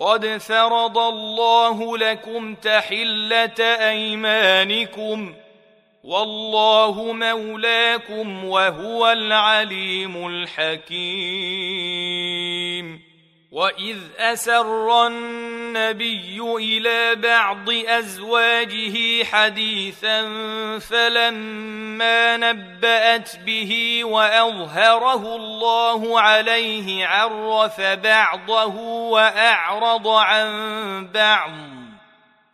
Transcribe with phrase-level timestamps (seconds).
[0.00, 5.34] قد فرض الله لكم تحله ايمانكم
[6.04, 11.50] والله مولاكم وهو العليم الحكيم
[13.52, 20.22] واذ اسر النبي إلى بعض ازواجه حديثا
[20.78, 28.76] فلما نبات به واظهره الله عليه عرف بعضه
[29.10, 31.79] واعرض عن بعض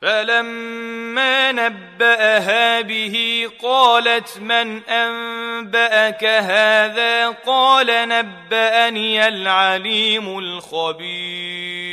[0.06, 11.88] فلما نباها به قالت من انباك هذا قال نباني العليم الخبير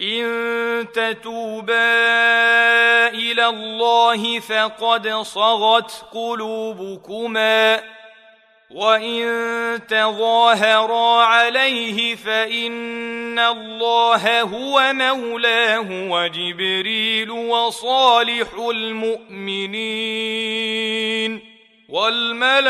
[0.00, 1.74] ان تتوبا
[3.08, 7.82] إلى الله فقد صغت قلوبكما
[8.74, 19.94] وان تظاهرا عليه فان الله هو مولاه وجبريل وصالح المؤمنين
[21.88, 22.64] والملائكه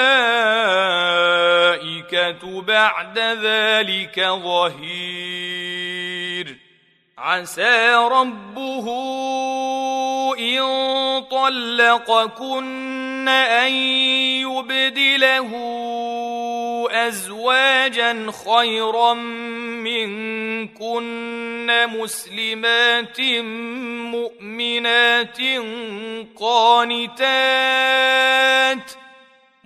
[2.62, 5.54] بعد ذلك ظهير
[7.18, 8.86] عسى ربه
[11.44, 13.72] طلقكن ان
[14.42, 15.50] يبدله
[16.90, 19.14] ازواجا خيرا
[19.84, 23.20] منكن مسلمات
[24.14, 25.38] مؤمنات
[27.44, 28.90] قانتات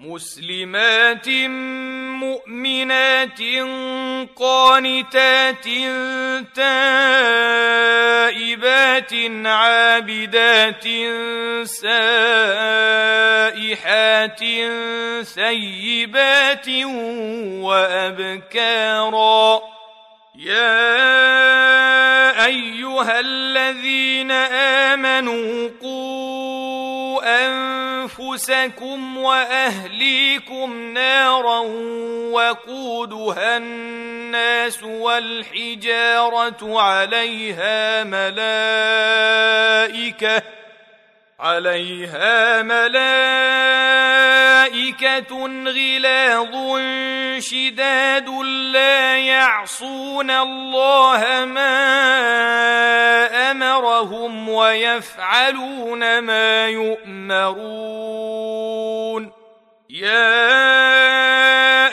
[0.09, 1.29] مسلمات
[2.25, 3.41] مؤمنات
[4.37, 5.67] قانتات
[6.55, 6.73] تائبات
[9.45, 10.85] عابدات
[11.65, 11.93] سائحات
[15.23, 16.69] ثيبات
[17.67, 19.61] وأبكارا.
[20.39, 20.87] يا
[22.47, 24.31] أيها الذين
[24.91, 27.43] آمنوا قوا
[28.09, 31.59] أنفسكم وأهليكم نارا
[32.33, 38.99] وقودها الناس والحجارة عليها ملائكة
[41.41, 42.99] عليها ملائكة
[45.67, 46.81] غلاظ
[47.39, 48.29] شداد
[48.73, 51.69] لا يعصون الله ما
[53.79, 58.09] أمرهم ويفعلون ما يؤمرون.
[59.91, 60.43] يا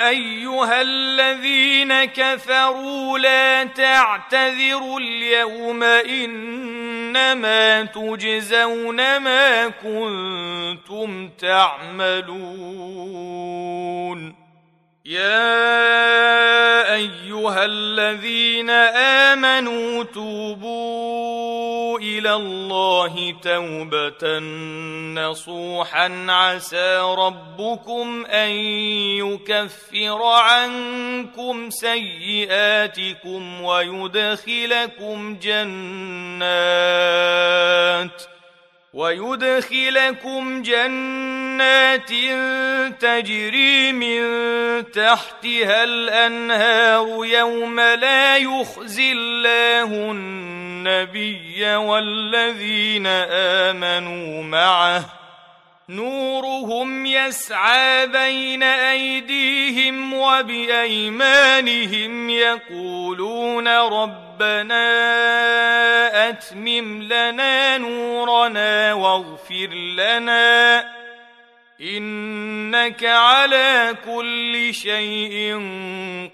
[0.09, 12.95] أيها الذين كفروا لا تعتذروا اليوم إنما تجزون ما كنتم تعملون.
[15.05, 18.69] يا أيها الذين
[19.29, 21.44] آمنوا توبوا
[21.97, 24.39] إلى الله توبة
[25.21, 26.25] نصوحا.
[26.29, 28.49] عسى ربكم أن
[29.19, 35.95] يكفر عنكم سيئاتكم ويدخلكم جنات.
[38.95, 42.09] ويدخلكم جنات
[42.99, 44.21] تجري من
[44.91, 53.07] تحتها الأنهار يوم لا يخزي الله النبي والذين
[53.67, 55.24] آمنوا معه
[55.89, 61.49] نورهم يسعى بين أيديهم وبأيمانهم
[62.29, 64.85] يقولون ربنا
[66.29, 70.85] أتمم لنا نورنا واغفر لنا
[71.81, 75.53] إنك على كل شيء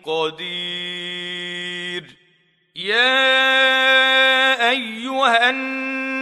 [0.06, 2.04] قدير
[2.76, 5.50] يا أيها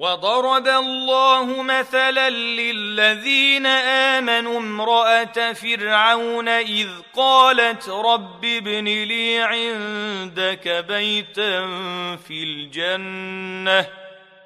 [0.00, 11.66] وضرب الله مثلا للذين آمنوا امرأة فرعون إذ قالت رب ابن لي عندك بيتا
[12.16, 14.05] في الجنة.